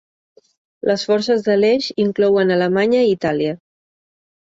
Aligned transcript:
Les 0.91 1.03
forces 1.09 1.45
de 1.49 1.59
l'Eix 1.61 1.91
inclouen 2.07 2.57
Alemanya 2.59 3.07
i 3.11 3.15
Itàlia. 3.21 3.57